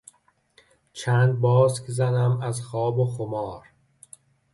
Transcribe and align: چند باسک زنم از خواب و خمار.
چند 0.93 1.39
باسک 1.39 1.85
زنم 1.87 2.41
از 2.41 2.61
خواب 2.61 2.99
و 2.99 3.05
خمار. 3.05 3.67